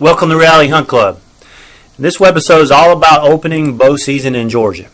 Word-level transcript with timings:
Welcome 0.00 0.30
to 0.30 0.36
Reality 0.36 0.70
Hunt 0.70 0.88
Club. 0.88 1.20
This 1.96 2.18
webisode 2.18 2.62
is 2.62 2.72
all 2.72 2.90
about 2.90 3.22
opening 3.22 3.76
bow 3.76 3.94
season 3.96 4.34
in 4.34 4.48
Georgia. 4.48 4.88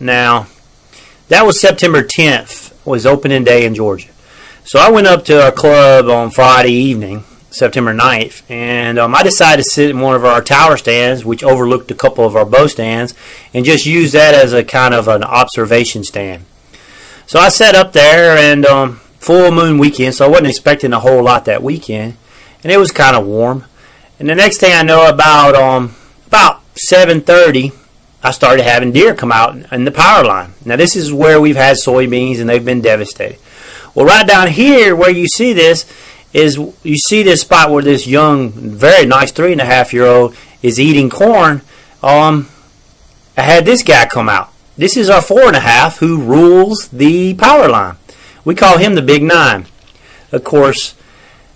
Now, 0.00 0.48
that 1.28 1.46
was 1.46 1.60
September 1.60 2.02
10th, 2.02 2.74
was 2.84 3.06
opening 3.06 3.44
day 3.44 3.64
in 3.64 3.76
Georgia. 3.76 4.08
So 4.64 4.80
I 4.80 4.90
went 4.90 5.06
up 5.06 5.24
to 5.26 5.40
our 5.40 5.52
club 5.52 6.06
on 6.06 6.32
Friday 6.32 6.72
evening, 6.72 7.22
September 7.50 7.94
9th, 7.94 8.42
and 8.50 8.98
um, 8.98 9.14
I 9.14 9.22
decided 9.22 9.62
to 9.62 9.70
sit 9.70 9.88
in 9.88 10.00
one 10.00 10.16
of 10.16 10.24
our 10.24 10.42
tower 10.42 10.76
stands, 10.76 11.24
which 11.24 11.44
overlooked 11.44 11.92
a 11.92 11.94
couple 11.94 12.26
of 12.26 12.34
our 12.34 12.44
bow 12.44 12.66
stands, 12.66 13.14
and 13.54 13.64
just 13.64 13.86
use 13.86 14.10
that 14.10 14.34
as 14.34 14.52
a 14.52 14.64
kind 14.64 14.94
of 14.94 15.06
an 15.06 15.22
observation 15.22 16.02
stand. 16.02 16.44
So 17.28 17.38
I 17.38 17.50
sat 17.50 17.76
up 17.76 17.92
there, 17.92 18.36
and 18.36 18.66
um, 18.66 18.96
full 19.20 19.52
moon 19.52 19.78
weekend, 19.78 20.16
so 20.16 20.26
I 20.26 20.28
wasn't 20.28 20.48
expecting 20.48 20.92
a 20.92 20.98
whole 20.98 21.22
lot 21.22 21.44
that 21.44 21.62
weekend, 21.62 22.16
and 22.64 22.72
it 22.72 22.78
was 22.78 22.90
kind 22.90 23.14
of 23.14 23.24
warm. 23.24 23.66
And 24.20 24.28
the 24.28 24.34
next 24.34 24.58
thing 24.58 24.74
I 24.74 24.82
know, 24.82 25.08
about 25.08 25.54
um, 25.54 25.96
about 26.26 26.60
7:30, 26.74 27.72
I 28.22 28.30
started 28.32 28.64
having 28.64 28.92
deer 28.92 29.14
come 29.14 29.32
out 29.32 29.56
in 29.72 29.86
the 29.86 29.90
power 29.90 30.22
line. 30.22 30.52
Now 30.62 30.76
this 30.76 30.94
is 30.94 31.10
where 31.10 31.40
we've 31.40 31.56
had 31.56 31.78
soybeans 31.78 32.38
and 32.38 32.46
they've 32.46 32.64
been 32.64 32.82
devastated. 32.82 33.38
Well, 33.94 34.04
right 34.04 34.26
down 34.26 34.48
here 34.48 34.94
where 34.94 35.10
you 35.10 35.26
see 35.26 35.54
this 35.54 35.90
is 36.34 36.58
you 36.82 36.98
see 36.98 37.22
this 37.22 37.40
spot 37.40 37.70
where 37.70 37.82
this 37.82 38.06
young, 38.06 38.50
very 38.50 39.06
nice 39.06 39.32
three 39.32 39.52
and 39.52 39.60
a 39.60 39.64
half 39.64 39.94
year 39.94 40.04
old 40.04 40.36
is 40.62 40.78
eating 40.78 41.08
corn. 41.08 41.62
Um, 42.02 42.50
I 43.38 43.42
had 43.42 43.64
this 43.64 43.82
guy 43.82 44.04
come 44.04 44.28
out. 44.28 44.52
This 44.76 44.98
is 44.98 45.08
our 45.08 45.22
four 45.22 45.44
and 45.44 45.56
a 45.56 45.60
half 45.60 45.98
who 45.98 46.20
rules 46.20 46.88
the 46.88 47.32
power 47.34 47.70
line. 47.70 47.96
We 48.44 48.54
call 48.54 48.76
him 48.76 48.96
the 48.96 49.02
Big 49.02 49.22
Nine. 49.22 49.66
Of 50.30 50.44
course, 50.44 50.94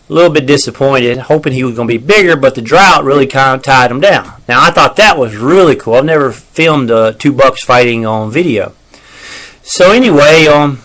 a 0.08 0.12
little 0.12 0.32
bit 0.32 0.46
disappointed, 0.46 1.16
hoping 1.16 1.52
he 1.52 1.64
was 1.64 1.76
going 1.76 1.88
to 1.88 1.98
be 1.98 2.04
bigger, 2.04 2.36
but 2.36 2.54
the 2.54 2.62
drought 2.62 3.04
really 3.04 3.26
kind 3.26 3.56
of 3.56 3.62
tied 3.62 3.90
him 3.90 4.00
down. 4.00 4.42
Now, 4.48 4.62
I 4.62 4.70
thought 4.70 4.96
that 4.96 5.18
was 5.18 5.36
really 5.36 5.76
cool. 5.76 5.94
I've 5.94 6.04
never 6.04 6.30
filmed 6.30 6.90
uh, 6.90 7.12
two 7.12 7.32
bucks 7.32 7.64
fighting 7.64 8.04
on 8.04 8.30
video. 8.30 8.74
So, 9.62 9.92
anyway, 9.92 10.46
um, 10.46 10.80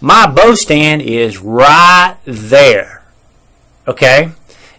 my 0.00 0.26
bow 0.26 0.54
stand 0.54 1.02
is 1.02 1.38
right 1.38 2.16
there. 2.24 3.04
Okay? 3.86 4.32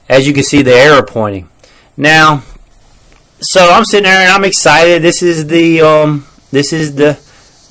As 0.10 0.28
you 0.28 0.34
can 0.34 0.44
see, 0.44 0.62
the 0.62 0.74
arrow 0.74 1.02
pointing. 1.02 1.50
Now, 1.96 2.44
so 3.40 3.70
I'm 3.72 3.86
sitting 3.86 4.04
there 4.04 4.22
and 4.22 4.32
I'm 4.32 4.44
excited. 4.44 5.02
This 5.02 5.22
is 5.22 5.48
the 5.48 5.82
um, 5.82 6.26
this 6.52 6.74
is 6.74 6.96
the 6.96 7.20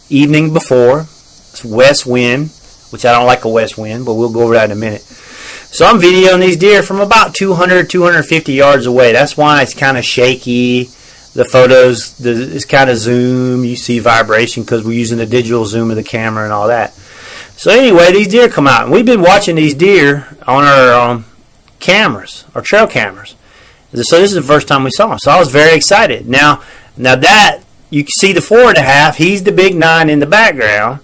evening 0.08 0.52
before. 0.52 1.00
It's 1.00 1.64
west 1.64 2.06
wind, 2.06 2.50
which 2.90 3.04
I 3.04 3.12
don't 3.12 3.26
like 3.26 3.44
a 3.44 3.48
west 3.48 3.76
wind, 3.76 4.04
but 4.04 4.14
we'll 4.14 4.32
go 4.32 4.42
over 4.42 4.54
that 4.54 4.70
in 4.70 4.76
a 4.76 4.80
minute. 4.80 5.02
So 5.70 5.84
I'm 5.84 6.00
videoing 6.00 6.40
these 6.40 6.56
deer 6.56 6.82
from 6.82 7.00
about 7.00 7.34
200, 7.34 7.90
250 7.90 8.52
yards 8.52 8.86
away. 8.86 9.12
That's 9.12 9.36
why 9.36 9.62
it's 9.62 9.74
kind 9.74 9.98
of 9.98 10.04
shaky. 10.04 10.84
The 11.34 11.44
photos, 11.44 12.16
the, 12.16 12.30
it's 12.54 12.64
kind 12.64 12.88
of 12.88 12.96
zoom. 12.96 13.64
You 13.64 13.76
see 13.76 13.98
vibration 13.98 14.62
because 14.62 14.84
we're 14.84 14.92
using 14.92 15.18
the 15.18 15.26
digital 15.26 15.66
zoom 15.66 15.90
of 15.90 15.96
the 15.96 16.04
camera 16.04 16.44
and 16.44 16.52
all 16.52 16.68
that. 16.68 16.94
So 17.56 17.70
anyway, 17.70 18.12
these 18.12 18.28
deer 18.28 18.48
come 18.48 18.66
out. 18.66 18.84
And 18.84 18.92
we've 18.92 19.06
been 19.06 19.22
watching 19.22 19.56
these 19.56 19.74
deer 19.74 20.28
on 20.46 20.64
our 20.64 20.92
um, 20.94 21.26
cameras, 21.78 22.44
our 22.54 22.62
trail 22.62 22.86
cameras. 22.86 23.34
So 23.92 24.18
this 24.18 24.30
is 24.30 24.34
the 24.34 24.42
first 24.42 24.68
time 24.68 24.84
we 24.84 24.90
saw 24.90 25.08
them. 25.08 25.18
So 25.18 25.30
I 25.30 25.38
was 25.38 25.50
very 25.50 25.74
excited. 25.74 26.28
Now, 26.28 26.62
now 26.96 27.16
that 27.16 27.60
you 27.90 28.02
can 28.02 28.12
see 28.12 28.32
the 28.32 28.40
four 28.40 28.68
and 28.68 28.76
a 28.76 28.82
half, 28.82 29.16
he's 29.16 29.44
the 29.44 29.52
big 29.52 29.74
nine 29.74 30.10
in 30.10 30.18
the 30.18 30.26
background, 30.26 31.00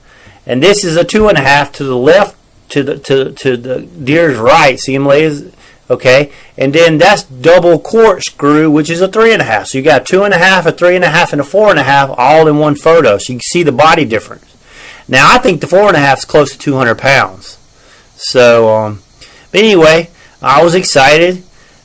and 0.46 0.62
this 0.62 0.84
is 0.84 0.96
a 0.96 1.04
two 1.04 1.28
and 1.28 1.38
a 1.38 1.42
half 1.42 1.72
to 1.72 1.84
the 1.84 1.96
left 1.96 2.36
to 2.72 2.82
the 2.82 2.98
to 2.98 3.32
to 3.32 3.56
the 3.56 3.82
deer's 3.82 4.38
right. 4.38 4.78
See 4.78 4.94
him 4.94 5.06
lay 5.06 5.30
okay, 5.90 6.32
and 6.56 6.72
then 6.72 6.96
that's 6.96 7.22
double 7.22 7.78
corkscrew, 7.78 8.70
which 8.70 8.88
is 8.88 9.02
a 9.02 9.08
three 9.08 9.32
and 9.32 9.42
a 9.42 9.44
half. 9.44 9.66
So 9.66 9.78
you 9.78 9.84
got 9.84 10.06
two 10.06 10.22
and 10.22 10.32
a 10.32 10.38
half, 10.38 10.64
a 10.64 10.72
three 10.72 10.96
and 10.96 11.04
a 11.04 11.10
half, 11.10 11.32
and 11.32 11.40
a 11.40 11.44
four 11.44 11.70
and 11.70 11.78
a 11.78 11.82
half 11.82 12.10
all 12.16 12.48
in 12.48 12.58
one 12.58 12.74
photo. 12.74 13.18
So 13.18 13.32
you 13.32 13.38
can 13.38 13.44
see 13.44 13.62
the 13.62 13.72
body 13.72 14.06
difference. 14.06 14.56
Now 15.06 15.34
I 15.34 15.38
think 15.38 15.60
the 15.60 15.66
four 15.66 15.88
and 15.88 15.96
a 15.96 16.00
half 16.00 16.18
is 16.18 16.24
close 16.24 16.52
to 16.52 16.58
200 16.58 16.96
pounds. 16.96 17.58
So, 18.16 18.74
um, 18.74 19.02
but 19.50 19.60
anyway, 19.60 20.08
I 20.40 20.62
was 20.62 20.74
excited. 20.74 21.42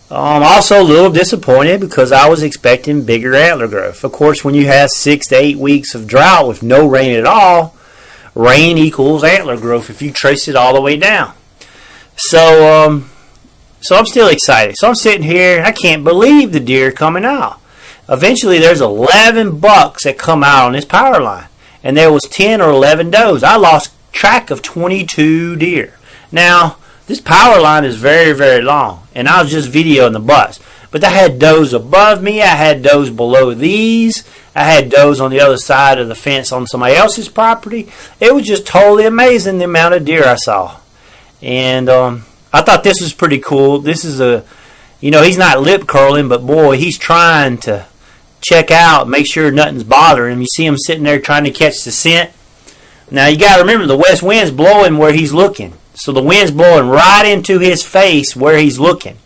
Um, 0.10 0.42
also 0.42 0.82
a 0.82 0.84
little 0.84 1.12
disappointed 1.12 1.82
because 1.82 2.14
I 2.14 2.30
was 2.30 2.42
expecting 2.42 3.04
bigger 3.04 3.36
antler 3.36 3.68
growth. 3.68 4.06
Of 4.06 4.14
course, 4.14 4.46
when 4.46 4.56
you 4.56 4.68
have 4.68 4.90
six 4.92 5.28
to 5.28 5.36
eight 5.36 5.58
weeks 5.58 5.94
of 5.94 6.08
drought 6.08 6.48
with 6.48 6.64
no 6.64 6.88
rain 6.88 7.18
at 7.18 7.26
all, 7.26 7.76
rain 8.38 8.78
equals 8.78 9.24
antler 9.24 9.58
growth 9.58 9.90
if 9.90 10.02
you 10.02 10.12
trace 10.12 10.48
it 10.48 10.56
all 10.56 10.74
the 10.74 10.82
way 10.82 10.96
down. 10.96 11.34
So, 12.16 12.86
um, 12.86 13.10
so 13.82 13.96
I'm 13.96 14.06
still 14.06 14.28
excited. 14.28 14.76
So 14.78 14.88
I'm 14.88 14.96
sitting 14.96 15.24
here, 15.24 15.64
I 15.64 15.72
can't 15.72 16.04
believe 16.04 16.52
the 16.52 16.60
deer 16.60 16.92
coming 16.92 17.26
out. 17.26 17.60
Eventually, 18.10 18.60
there's 18.60 18.80
11 18.80 19.60
bucks 19.60 20.04
that 20.04 20.18
come 20.18 20.44
out 20.44 20.66
on 20.66 20.74
this 20.74 20.86
power 20.86 21.20
line, 21.20 21.48
and 21.84 21.98
there 21.98 22.12
was 22.12 22.24
10 22.24 22.62
or 22.62 22.70
11 22.70 23.12
does. 23.12 23.44
I 23.44 23.58
lost 23.58 23.94
track 24.14 24.50
of 24.50 24.62
22 24.62 25.58
deer. 25.58 25.94
Now, 26.32 26.78
this 27.08 27.20
power 27.20 27.60
line 27.60 27.84
is 27.84 27.98
very, 27.98 28.34
very 28.34 28.62
long, 28.62 29.08
and 29.14 29.28
I 29.28 29.42
was 29.42 29.52
just 29.52 29.72
videoing 29.72 30.14
the 30.14 30.20
butts. 30.20 30.60
But 30.98 31.04
I 31.04 31.10
had 31.12 31.38
does 31.38 31.74
above 31.74 32.24
me, 32.24 32.42
I 32.42 32.48
had 32.48 32.82
does 32.82 33.12
below 33.12 33.54
these, 33.54 34.28
I 34.56 34.64
had 34.64 34.90
does 34.90 35.22
on 35.22 35.30
the 35.30 35.40
other 35.40 35.58
side 35.58 36.00
of 36.00 36.08
the 36.08 36.16
fence 36.16 36.52
on 36.52 36.66
somebody 36.66 36.96
else's 36.96 37.30
property. 37.30 37.88
It 38.20 38.34
was 38.34 38.48
just 38.48 38.66
totally 38.66 39.06
amazing 39.06 39.60
the 39.60 39.66
amount 39.66 39.94
of 39.94 40.06
deer 40.06 40.26
I 40.26 40.38
saw. 40.38 40.80
And 41.40 41.88
um, 41.88 42.26
I 42.52 42.64
thought 42.64 42.84
this 42.84 43.00
was 43.00 43.14
pretty 43.14 43.38
cool. 43.38 43.78
This 43.78 44.04
is 44.04 44.20
a, 44.20 44.44
you 45.00 45.12
know, 45.12 45.22
he's 45.22 45.38
not 45.38 45.62
lip 45.62 45.86
curling, 45.86 46.30
but 46.30 46.48
boy, 46.48 46.78
he's 46.78 46.98
trying 46.98 47.60
to 47.60 47.86
check 48.42 48.72
out, 48.72 49.08
make 49.08 49.32
sure 49.32 49.52
nothing's 49.52 49.84
bothering 49.84 50.34
him. 50.34 50.42
You 50.42 50.48
see 50.48 50.66
him 50.66 50.80
sitting 50.80 51.04
there 51.04 51.22
trying 51.22 51.44
to 51.44 51.52
catch 51.52 51.84
the 51.84 51.92
scent. 51.92 52.32
Now 53.12 53.28
you 53.28 53.38
got 53.38 53.58
to 53.58 53.62
remember 53.62 53.86
the 53.86 53.96
west 53.96 54.24
wind's 54.24 54.50
blowing 54.50 54.98
where 54.98 55.14
he's 55.14 55.32
looking. 55.32 55.76
So 55.94 56.12
the 56.12 56.24
wind's 56.24 56.50
blowing 56.50 56.90
right 56.90 57.28
into 57.28 57.60
his 57.60 57.84
face 57.84 58.36
where 58.36 58.58
he's 58.58 58.80
looking. 58.80 59.20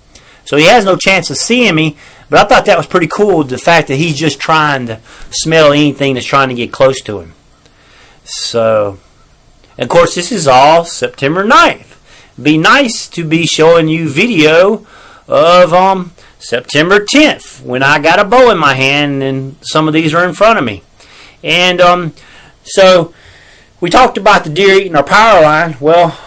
So 0.46 0.58
he 0.58 0.66
has 0.66 0.86
no 0.86 0.96
chance 0.96 1.30
of 1.30 1.38
seeing 1.38 1.76
me, 1.76 1.98
but 2.30 2.40
I 2.40 2.44
thought 2.48 2.66
that 2.66 2.78
was 2.78 2.88
pretty 2.88 3.08
cool, 3.08 3.44
the 3.44 3.58
fact 3.58 3.88
that 3.88 3.96
he's 3.96 4.18
just 4.18 4.40
trying 4.40 4.88
to 4.88 5.00
smell 5.32 5.72
anything 5.72 6.14
that's 6.14 6.26
trying 6.26 6.50
to 6.50 6.56
get 6.56 6.72
close 6.72 7.02
to 7.02 7.20
him. 7.20 7.34
So, 8.24 9.00
of 9.78 9.90
course, 9.90 10.16
this 10.16 10.32
is 10.32 10.48
all 10.48 10.86
September 10.86 11.46
9th. 11.46 11.98
Be 12.42 12.58
nice 12.58 13.08
to 13.10 13.24
be 13.24 13.46
showing 13.46 13.88
you 13.88 14.10
video 14.10 14.86
of 15.28 15.74
um, 15.74 16.14
September 16.40 17.00
10th 17.00 17.64
when 17.64 17.84
I 17.84 18.00
got 18.00 18.20
a 18.20 18.26
bow 18.26 18.50
in 18.52 18.58
my 18.58 18.74
hand 18.74 19.22
and 19.22 19.58
some 19.62 19.88
of 19.88 19.94
these 19.94 20.14
are 20.14 20.28
in 20.28 20.34
front 20.34 20.58
of 20.58 20.66
me. 20.66 20.84
And 21.44 21.80
um, 21.82 22.14
so 22.64 23.14
we 23.80 23.90
talked 23.90 24.18
about 24.18 24.44
the 24.44 24.50
deer 24.50 24.76
eating 24.76 24.96
our 24.96 25.04
power 25.04 25.42
line. 25.42 25.78
Well, 25.80 26.18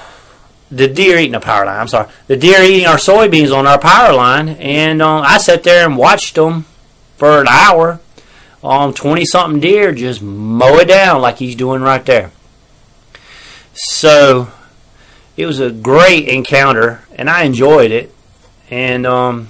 the 0.70 0.88
deer 0.88 1.18
eating 1.18 1.34
a 1.34 1.40
power 1.40 1.66
line. 1.66 1.80
I'm 1.80 1.88
sorry, 1.88 2.08
the 2.26 2.36
deer 2.36 2.62
eating 2.62 2.86
our 2.86 2.96
soybeans 2.96 3.56
on 3.56 3.66
our 3.66 3.78
power 3.78 4.12
line, 4.12 4.48
and 4.48 5.00
um, 5.02 5.22
I 5.24 5.38
sat 5.38 5.62
there 5.62 5.86
and 5.86 5.96
watched 5.96 6.34
them 6.34 6.64
for 7.16 7.40
an 7.40 7.48
hour. 7.48 8.00
Um, 8.62 8.94
twenty 8.94 9.24
something 9.24 9.60
deer 9.60 9.92
just 9.92 10.22
mow 10.22 10.78
it 10.78 10.88
down 10.88 11.20
like 11.20 11.36
he's 11.36 11.54
doing 11.54 11.82
right 11.82 12.04
there. 12.04 12.32
So 13.74 14.48
it 15.36 15.46
was 15.46 15.60
a 15.60 15.70
great 15.70 16.28
encounter, 16.28 17.04
and 17.14 17.28
I 17.28 17.42
enjoyed 17.42 17.90
it. 17.90 18.14
And 18.70 19.06
um, 19.06 19.48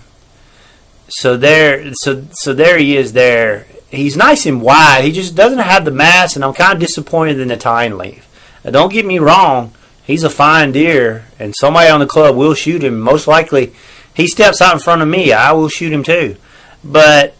so 1.08 1.36
there, 1.36 1.92
so 1.94 2.24
so 2.32 2.52
there 2.52 2.78
he 2.78 2.96
is. 2.96 3.12
There, 3.12 3.66
he's 3.88 4.16
nice 4.16 4.46
and 4.46 4.60
wide. 4.60 5.04
He 5.04 5.12
just 5.12 5.36
doesn't 5.36 5.58
have 5.58 5.84
the 5.84 5.90
mass, 5.90 6.34
and 6.34 6.44
I'm 6.44 6.54
kind 6.54 6.72
of 6.72 6.80
disappointed 6.80 7.38
in 7.38 7.48
the 7.48 7.56
tine 7.56 7.96
leaf. 7.96 8.28
Now, 8.64 8.72
don't 8.72 8.92
get 8.92 9.06
me 9.06 9.18
wrong 9.18 9.73
he's 10.04 10.22
a 10.22 10.30
fine 10.30 10.72
deer, 10.72 11.26
and 11.38 11.54
somebody 11.56 11.88
on 11.88 12.00
the 12.00 12.06
club 12.06 12.36
will 12.36 12.54
shoot 12.54 12.84
him. 12.84 13.00
Most 13.00 13.26
likely, 13.26 13.72
he 14.14 14.26
steps 14.26 14.60
out 14.60 14.74
in 14.74 14.80
front 14.80 15.02
of 15.02 15.08
me, 15.08 15.32
I 15.32 15.52
will 15.52 15.68
shoot 15.68 15.92
him 15.92 16.02
too. 16.02 16.36
But 16.82 17.34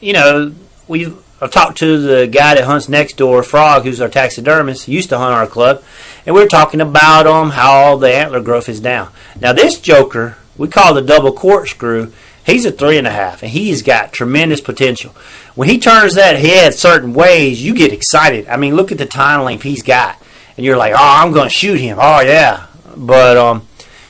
you 0.00 0.12
know, 0.12 0.54
we 0.86 1.12
I've 1.40 1.50
talked 1.50 1.78
to 1.78 1.98
the 1.98 2.26
guy 2.26 2.54
that 2.54 2.64
hunts 2.64 2.88
next 2.88 3.16
door, 3.16 3.42
Frog, 3.42 3.84
who's 3.84 4.00
our 4.00 4.08
taxidermist. 4.08 4.88
Used 4.88 5.08
to 5.08 5.18
hunt 5.18 5.34
our 5.34 5.46
club, 5.46 5.82
and 6.24 6.34
we 6.34 6.42
are 6.42 6.48
talking 6.48 6.80
about 6.80 7.26
um 7.26 7.50
how 7.50 7.96
the 7.96 8.12
antler 8.12 8.40
growth 8.40 8.68
is 8.68 8.80
down. 8.80 9.10
Now 9.40 9.52
this 9.52 9.80
Joker, 9.80 10.38
we 10.56 10.68
call 10.68 10.94
the 10.94 11.02
double 11.02 11.32
corkscrew. 11.32 12.12
He's 12.46 12.66
a 12.66 12.72
three 12.72 12.98
and 12.98 13.06
a 13.06 13.10
half, 13.10 13.42
and 13.42 13.50
he's 13.50 13.82
got 13.82 14.12
tremendous 14.12 14.60
potential. 14.60 15.12
When 15.54 15.68
he 15.68 15.78
turns 15.78 16.14
that 16.14 16.36
head 16.36 16.74
certain 16.74 17.14
ways, 17.14 17.64
you 17.64 17.74
get 17.74 17.92
excited. 17.92 18.46
I 18.48 18.58
mean, 18.58 18.76
look 18.76 18.92
at 18.92 18.98
the 18.98 19.06
tine 19.06 19.44
length 19.44 19.62
he's 19.62 19.82
got 19.82 20.20
and 20.56 20.64
you're 20.64 20.76
like, 20.76 20.92
oh, 20.92 20.98
I'm 20.98 21.32
going 21.32 21.48
to 21.48 21.54
shoot 21.54 21.80
him. 21.80 21.98
Oh 22.00 22.20
yeah, 22.20 22.66
but 22.96 23.36
um, 23.36 23.66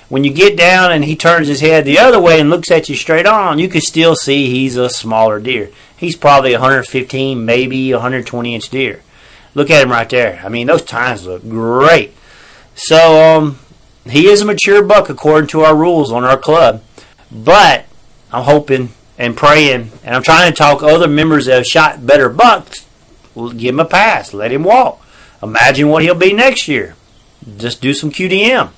when 0.08 0.24
you 0.24 0.32
get 0.32 0.56
down 0.56 0.92
and 0.92 1.04
he 1.04 1.16
turns 1.16 1.48
his 1.48 1.60
head 1.60 1.84
the 1.84 1.98
other 1.98 2.20
way 2.20 2.40
and 2.40 2.50
looks 2.50 2.70
at 2.70 2.88
you 2.88 2.96
straight 2.96 3.26
on, 3.26 3.58
you 3.58 3.68
can 3.68 3.80
still 3.80 4.14
see 4.14 4.50
he's 4.50 4.76
a 4.76 4.90
smaller 4.90 5.40
deer. 5.40 5.70
He's 5.96 6.16
probably 6.16 6.52
115, 6.52 7.44
maybe 7.44 7.92
120 7.92 8.54
inch 8.54 8.68
deer. 8.68 9.02
Look 9.54 9.70
at 9.70 9.82
him 9.82 9.90
right 9.90 10.08
there. 10.08 10.40
I 10.44 10.48
mean, 10.48 10.66
those 10.66 10.82
tines 10.82 11.26
look 11.26 11.48
great. 11.48 12.14
So 12.74 13.22
um, 13.22 13.58
he 14.04 14.26
is 14.26 14.42
a 14.42 14.44
mature 14.44 14.82
buck 14.82 15.08
according 15.08 15.48
to 15.48 15.60
our 15.60 15.76
rules 15.76 16.12
on 16.12 16.24
our 16.24 16.36
club, 16.36 16.82
but 17.30 17.86
I'm 18.32 18.44
hoping 18.44 18.90
and 19.16 19.36
praying, 19.36 19.92
and 20.02 20.14
I'm 20.14 20.22
trying 20.22 20.50
to 20.50 20.56
talk 20.56 20.82
other 20.82 21.06
members 21.06 21.46
that 21.46 21.54
have 21.54 21.66
shot 21.66 22.04
better 22.04 22.28
bucks. 22.28 22.86
Give 23.34 23.74
him 23.74 23.80
a 23.80 23.84
pass. 23.84 24.34
Let 24.34 24.52
him 24.52 24.64
walk. 24.64 25.03
Imagine 25.42 25.88
what 25.88 26.02
he'll 26.02 26.14
be 26.14 26.32
next 26.32 26.68
year. 26.68 26.96
Just 27.56 27.80
do 27.80 27.92
some 27.92 28.10
QDM. 28.10 28.70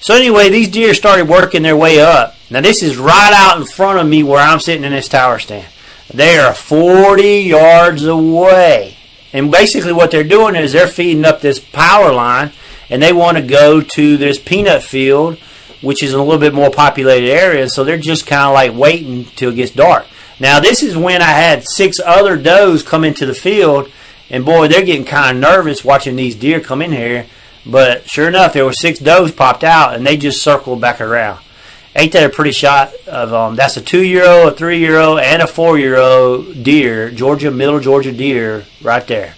So 0.00 0.14
anyway, 0.14 0.50
these 0.50 0.68
deer 0.68 0.92
started 0.92 1.28
working 1.28 1.62
their 1.62 1.76
way 1.76 2.00
up. 2.00 2.34
Now 2.50 2.60
this 2.60 2.82
is 2.82 2.96
right 2.96 3.32
out 3.34 3.58
in 3.58 3.66
front 3.66 3.98
of 3.98 4.06
me 4.06 4.22
where 4.22 4.40
I'm 4.40 4.60
sitting 4.60 4.84
in 4.84 4.92
this 4.92 5.08
tower 5.08 5.38
stand. 5.38 5.72
They 6.12 6.36
are 6.36 6.52
40 6.52 7.22
yards 7.40 8.04
away. 8.04 8.96
And 9.32 9.50
basically 9.50 9.92
what 9.92 10.10
they're 10.10 10.24
doing 10.24 10.54
is 10.54 10.72
they're 10.72 10.86
feeding 10.86 11.24
up 11.24 11.40
this 11.40 11.58
power 11.58 12.12
line 12.12 12.52
and 12.90 13.02
they 13.02 13.12
want 13.12 13.38
to 13.38 13.42
go 13.42 13.80
to 13.80 14.16
this 14.16 14.38
peanut 14.38 14.82
field 14.82 15.38
which 15.84 16.02
is 16.02 16.14
a 16.14 16.22
little 16.22 16.40
bit 16.40 16.54
more 16.54 16.70
populated 16.70 17.30
area. 17.30 17.68
So 17.68 17.84
they're 17.84 17.98
just 17.98 18.26
kind 18.26 18.48
of 18.48 18.54
like 18.54 18.74
waiting 18.74 19.24
till 19.36 19.52
it 19.52 19.56
gets 19.56 19.72
dark. 19.72 20.06
Now 20.40 20.58
this 20.58 20.82
is 20.82 20.96
when 20.96 21.22
I 21.22 21.30
had 21.30 21.64
six 21.64 22.00
other 22.04 22.36
does 22.36 22.82
come 22.82 23.04
into 23.04 23.26
the 23.26 23.34
field, 23.34 23.90
and 24.30 24.44
boy, 24.44 24.68
they're 24.68 24.84
getting 24.84 25.04
kind 25.04 25.36
of 25.36 25.40
nervous 25.40 25.84
watching 25.84 26.16
these 26.16 26.34
deer 26.34 26.60
come 26.60 26.82
in 26.82 26.92
here. 26.92 27.26
But 27.66 28.08
sure 28.08 28.28
enough, 28.28 28.52
there 28.52 28.64
were 28.64 28.72
six 28.72 28.98
does 28.98 29.32
popped 29.32 29.64
out, 29.64 29.94
and 29.94 30.06
they 30.06 30.16
just 30.16 30.42
circled 30.42 30.80
back 30.80 31.00
around. 31.00 31.40
Ain't 31.96 32.12
that 32.12 32.24
a 32.26 32.28
pretty 32.28 32.52
shot 32.52 32.92
of 33.06 33.32
um? 33.32 33.56
That's 33.56 33.76
a 33.76 33.80
two-year-old, 33.80 34.52
a 34.52 34.56
three-year-old, 34.56 35.20
and 35.20 35.40
a 35.40 35.46
four-year-old 35.46 36.62
deer, 36.62 37.10
Georgia 37.10 37.50
Middle 37.50 37.80
Georgia 37.80 38.12
deer, 38.12 38.64
right 38.82 39.06
there. 39.06 39.36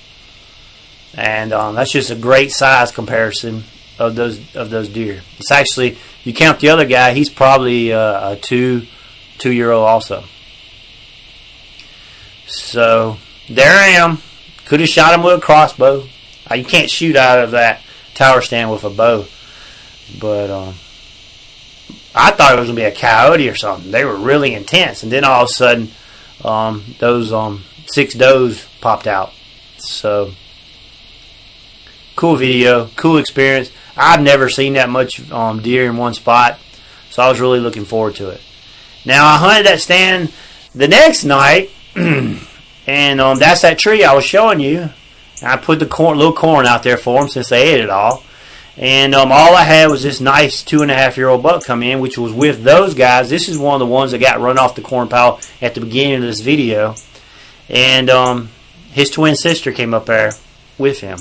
And 1.15 1.53
um, 1.53 1.75
that's 1.75 1.93
just 1.93 2.11
a 2.11 2.17
great 2.17 2.51
size 2.53 2.93
comparison 2.93 3.65
of 3.99 4.15
those 4.15 4.57
of 4.57 4.71
those 4.71 4.89
deer. 4.89 5.23
It's 5.39 5.51
actually 5.51 5.99
you 6.25 6.35
count 6.35 6.61
the 6.61 6.71
other 6.71 6.87
guy, 6.87 7.13
he's 7.13 7.31
probably 7.31 7.93
uh, 7.93 8.33
a 8.33 8.37
two 8.37 8.87
two 9.39 9.53
year 9.53 9.71
old 9.71 9.87
also. 9.87 10.25
So 12.47 13.19
there 13.49 13.73
I 13.73 13.89
am. 13.89 14.19
Could 14.67 14.81
have 14.81 14.89
shot 14.89 15.15
him 15.15 15.23
with 15.23 15.39
a 15.39 15.41
crossbow. 15.41 16.07
Uh, 16.51 16.55
you 16.55 16.65
can't 16.65 16.91
shoot 16.91 17.17
out 17.17 17.39
of 17.39 17.53
that 17.53 17.83
tower 18.15 18.41
stand 18.41 18.71
with 18.71 18.85
a 18.85 18.91
bow, 18.91 19.27
but 20.21 20.51
um, 20.51 20.75
I 22.15 22.31
thought 22.31 22.57
it 22.57 22.61
was 22.61 22.69
gonna 22.69 22.77
be 22.77 22.83
a 22.83 22.93
coyote 22.93 23.49
or 23.49 23.55
something. 23.55 23.91
They 23.91 24.05
were 24.05 24.17
really 24.17 24.55
intense, 24.55 25.03
and 25.03 25.11
then 25.11 25.25
all 25.25 25.45
of 25.45 25.51
a 25.51 25.53
sudden, 25.53 25.91
um, 26.45 26.85
those 26.99 27.33
um, 27.33 27.63
six 27.87 28.15
does 28.15 28.67
popped 28.81 29.07
out. 29.07 29.33
So 29.79 30.33
cool 32.17 32.37
video, 32.37 32.89
cool 32.97 33.19
experience. 33.19 33.71
I've 33.97 34.23
never 34.23 34.49
seen 34.49 34.73
that 34.75 34.91
much 34.91 35.31
um, 35.31 35.63
deer 35.63 35.87
in 35.87 35.97
one 35.97 36.15
spot, 36.15 36.59
so 37.11 37.23
I 37.23 37.29
was 37.29 37.41
really 37.41 37.61
looking 37.61 37.85
forward 37.85 38.17
to 38.17 38.31
it. 38.31 38.41
Now 39.05 39.27
I 39.27 39.37
hunted 39.37 39.67
that 39.67 39.81
stand 39.81 40.33
the 40.75 40.89
next 40.89 41.25
night, 41.25 41.71
and 42.87 43.21
um, 43.21 43.39
that's 43.39 43.63
that 43.63 43.79
tree 43.79 44.05
I 44.05 44.15
was 44.15 44.25
showing 44.25 44.61
you. 44.61 44.91
I 45.43 45.57
put 45.57 45.79
the 45.79 45.87
corn, 45.87 46.19
little 46.19 46.33
corn 46.33 46.67
out 46.67 46.83
there 46.83 46.97
for 46.97 47.21
them 47.21 47.29
since 47.29 47.51
they 47.51 47.75
ate 47.75 47.81
it 47.81 47.91
all. 47.91 48.23
And 48.79 49.15
um, 49.15 49.33
all 49.33 49.55
I 49.55 49.65
had 49.65 49.91
was 49.91 50.03
this 50.03 50.21
nice 50.21 50.63
two 50.63 50.83
and 50.83 50.91
a 50.91 50.95
half 50.95 51.17
year 51.17 51.29
old 51.29 51.43
buck 51.43 51.65
come 51.65 51.83
in, 51.83 52.01
which 52.01 52.19
was 52.19 52.33
with 52.33 52.63
those 52.63 52.95
guys. 52.95 53.31
This 53.31 53.49
is 53.49 53.59
one 53.59 53.75
of 53.75 53.81
the 53.81 53.93
ones 53.93 54.13
that 54.13 54.19
got 54.19 54.41
run 54.41 54.59
off 54.59 54.75
the 54.75 54.83
corn 54.83 55.09
pile 55.09 55.41
at 55.63 55.75
the 55.75 55.81
beginning 55.81 56.17
of 56.17 56.23
this 56.23 56.41
video. 56.41 56.95
And 57.69 58.11
um, 58.11 58.51
his 58.93 59.11
twin 59.11 59.35
sister 59.35 59.73
came 59.73 59.95
up 59.95 60.07
there 60.07 60.33
with 60.79 61.01
him. 61.01 61.19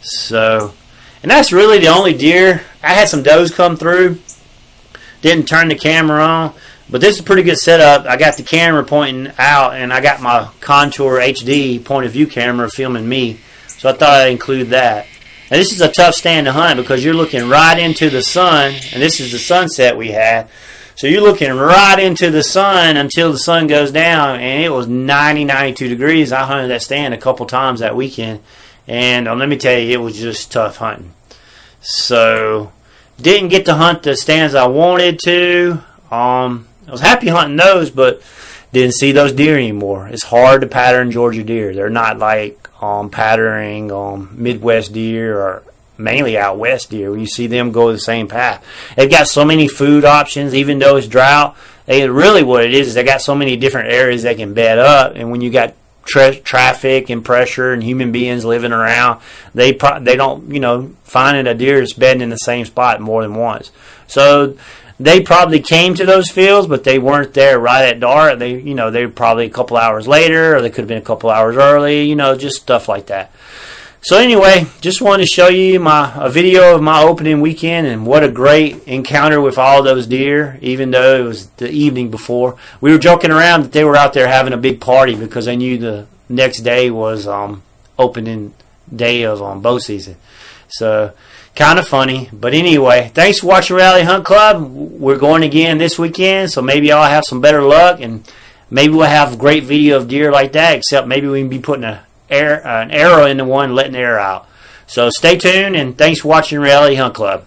So, 0.00 0.74
and 1.22 1.30
that's 1.30 1.52
really 1.52 1.78
the 1.78 1.88
only 1.88 2.14
deer. 2.14 2.62
I 2.82 2.94
had 2.94 3.08
some 3.08 3.22
does 3.22 3.54
come 3.54 3.76
through. 3.76 4.18
Didn't 5.22 5.46
turn 5.46 5.68
the 5.68 5.74
camera 5.74 6.22
on. 6.22 6.54
But 6.90 7.00
this 7.00 7.14
is 7.14 7.20
a 7.20 7.24
pretty 7.24 7.44
good 7.44 7.58
setup. 7.58 8.06
I 8.06 8.16
got 8.16 8.36
the 8.36 8.42
camera 8.42 8.82
pointing 8.82 9.32
out, 9.38 9.74
and 9.74 9.92
I 9.92 10.00
got 10.00 10.20
my 10.20 10.48
Contour 10.60 11.20
HD 11.20 11.84
point 11.84 12.04
of 12.04 12.12
view 12.12 12.26
camera 12.26 12.68
filming 12.68 13.08
me. 13.08 13.38
So 13.68 13.88
I 13.88 13.92
thought 13.92 14.22
I'd 14.22 14.32
include 14.32 14.68
that. 14.68 15.06
Now 15.50 15.56
this 15.56 15.72
is 15.72 15.80
a 15.80 15.90
tough 15.90 16.14
stand 16.14 16.46
to 16.46 16.52
hunt 16.52 16.78
because 16.78 17.04
you're 17.04 17.14
looking 17.14 17.48
right 17.48 17.78
into 17.78 18.10
the 18.10 18.22
sun, 18.22 18.74
and 18.92 19.00
this 19.00 19.20
is 19.20 19.30
the 19.30 19.38
sunset 19.38 19.96
we 19.96 20.08
had. 20.08 20.48
So 20.96 21.06
you're 21.06 21.22
looking 21.22 21.52
right 21.52 21.98
into 21.98 22.30
the 22.30 22.42
sun 22.42 22.96
until 22.96 23.32
the 23.32 23.38
sun 23.38 23.68
goes 23.68 23.92
down, 23.92 24.40
and 24.40 24.62
it 24.62 24.70
was 24.70 24.86
90, 24.86 25.44
92 25.44 25.88
degrees. 25.88 26.32
I 26.32 26.44
hunted 26.44 26.68
that 26.68 26.82
stand 26.82 27.14
a 27.14 27.18
couple 27.18 27.46
times 27.46 27.80
that 27.80 27.96
weekend, 27.96 28.40
and 28.86 29.28
um, 29.28 29.38
let 29.38 29.48
me 29.48 29.56
tell 29.56 29.78
you, 29.78 29.92
it 29.92 30.02
was 30.02 30.18
just 30.18 30.52
tough 30.52 30.76
hunting. 30.76 31.14
So, 31.80 32.72
didn't 33.20 33.48
get 33.48 33.64
to 33.66 33.74
hunt 33.74 34.02
the 34.02 34.16
stands 34.16 34.54
I 34.54 34.66
wanted 34.66 35.20
to. 35.24 35.82
Um, 36.10 36.66
I 36.86 36.90
was 36.90 37.00
happy 37.00 37.28
hunting 37.28 37.56
those, 37.56 37.90
but 37.90 38.22
didn't 38.72 38.94
see 38.94 39.12
those 39.12 39.32
deer 39.32 39.56
anymore. 39.56 40.08
It's 40.08 40.24
hard 40.24 40.60
to 40.60 40.66
pattern 40.66 41.10
Georgia 41.10 41.42
deer. 41.42 41.74
They're 41.74 41.90
not 41.90 42.18
like 42.18 42.68
um, 42.82 43.10
patterning 43.10 43.90
um, 43.92 44.30
Midwest 44.32 44.92
deer 44.92 45.38
or 45.38 45.62
mainly 45.98 46.38
out 46.38 46.58
west 46.58 46.90
deer. 46.90 47.10
When 47.10 47.20
you 47.20 47.26
see 47.26 47.46
them 47.46 47.72
go 47.72 47.92
the 47.92 47.98
same 47.98 48.28
path. 48.28 48.64
They've 48.96 49.10
got 49.10 49.28
so 49.28 49.44
many 49.44 49.68
food 49.68 50.04
options, 50.04 50.54
even 50.54 50.78
though 50.78 50.96
it's 50.96 51.06
drought. 51.06 51.56
They 51.86 52.08
really 52.08 52.42
what 52.42 52.64
it 52.64 52.72
is 52.72 52.88
is 52.88 52.94
they 52.94 53.04
got 53.04 53.20
so 53.20 53.34
many 53.34 53.56
different 53.56 53.92
areas 53.92 54.22
they 54.22 54.34
can 54.34 54.54
bed 54.54 54.78
up, 54.78 55.14
and 55.16 55.30
when 55.30 55.40
you 55.40 55.50
got 55.50 55.74
tra- 56.04 56.36
traffic 56.36 57.10
and 57.10 57.24
pressure 57.24 57.72
and 57.72 57.82
human 57.82 58.12
beings 58.12 58.44
living 58.44 58.72
around, 58.72 59.20
they 59.54 59.72
pro- 59.72 59.98
they 59.98 60.14
don't 60.14 60.52
you 60.52 60.60
know 60.60 60.94
finding 61.02 61.48
a 61.48 61.54
deer 61.54 61.82
is 61.82 61.92
bedding 61.92 62.22
in 62.22 62.30
the 62.30 62.36
same 62.36 62.64
spot 62.64 63.00
more 63.00 63.22
than 63.22 63.34
once. 63.34 63.72
So 64.06 64.56
they 65.00 65.22
probably 65.22 65.60
came 65.60 65.94
to 65.94 66.04
those 66.04 66.30
fields, 66.30 66.68
but 66.68 66.84
they 66.84 66.98
weren't 66.98 67.32
there 67.32 67.58
right 67.58 67.86
at 67.86 68.00
dark. 68.00 68.38
They 68.38 68.60
you 68.60 68.74
know 68.74 68.90
they 68.90 69.06
were 69.06 69.12
probably 69.12 69.46
a 69.46 69.50
couple 69.50 69.78
hours 69.78 70.06
later, 70.06 70.56
or 70.56 70.62
they 70.62 70.68
could 70.68 70.82
have 70.82 70.88
been 70.88 70.98
a 70.98 71.02
couple 71.02 71.30
hours 71.30 71.56
early. 71.56 72.02
You 72.04 72.16
know, 72.16 72.36
just 72.36 72.56
stuff 72.56 72.86
like 72.86 73.06
that. 73.06 73.32
So 74.02 74.18
anyway, 74.18 74.66
just 74.80 75.00
wanted 75.00 75.24
to 75.24 75.30
show 75.34 75.48
you 75.48 75.80
my 75.80 76.12
a 76.14 76.28
video 76.28 76.74
of 76.74 76.82
my 76.82 77.02
opening 77.02 77.40
weekend 77.40 77.86
and 77.86 78.06
what 78.06 78.22
a 78.22 78.30
great 78.30 78.86
encounter 78.86 79.40
with 79.40 79.56
all 79.56 79.82
those 79.82 80.06
deer. 80.06 80.58
Even 80.60 80.90
though 80.90 81.18
it 81.18 81.24
was 81.24 81.46
the 81.50 81.70
evening 81.70 82.10
before, 82.10 82.56
we 82.82 82.92
were 82.92 82.98
joking 82.98 83.30
around 83.30 83.62
that 83.62 83.72
they 83.72 83.84
were 83.84 83.96
out 83.96 84.12
there 84.12 84.28
having 84.28 84.52
a 84.52 84.58
big 84.58 84.82
party 84.82 85.14
because 85.14 85.46
they 85.46 85.56
knew 85.56 85.78
the 85.78 86.06
next 86.28 86.60
day 86.60 86.90
was 86.90 87.26
um, 87.26 87.62
opening 87.98 88.52
day 88.94 89.22
of 89.22 89.42
um, 89.42 89.62
bow 89.62 89.78
season. 89.78 90.16
So 90.68 91.12
kind 91.54 91.78
of 91.78 91.86
funny, 91.86 92.28
but 92.32 92.54
anyway, 92.54 93.10
thanks 93.14 93.40
for 93.40 93.46
watching 93.46 93.76
Reality 93.76 94.04
Hunt 94.04 94.24
Club. 94.24 94.62
We're 94.70 95.18
going 95.18 95.42
again 95.42 95.78
this 95.78 95.98
weekend, 95.98 96.50
so 96.50 96.62
maybe 96.62 96.90
I'll 96.92 97.08
have 97.08 97.24
some 97.26 97.40
better 97.40 97.62
luck 97.62 98.00
and 98.00 98.30
maybe 98.70 98.94
we'll 98.94 99.06
have 99.06 99.38
great 99.38 99.64
video 99.64 99.96
of 99.96 100.08
deer 100.08 100.32
like 100.32 100.52
that. 100.52 100.76
Except 100.76 101.06
maybe 101.06 101.26
we 101.26 101.40
can 101.40 101.48
be 101.48 101.58
putting 101.58 101.84
a 101.84 102.04
air, 102.28 102.66
uh, 102.66 102.82
an 102.82 102.90
arrow 102.90 103.26
in 103.26 103.36
the 103.36 103.44
one, 103.44 103.74
letting 103.74 103.92
the 103.92 103.98
air 103.98 104.18
out. 104.18 104.48
So 104.86 105.10
stay 105.10 105.36
tuned, 105.36 105.76
and 105.76 105.96
thanks 105.96 106.20
for 106.20 106.28
watching 106.28 106.58
Reality 106.58 106.96
Hunt 106.96 107.14
Club. 107.14 107.44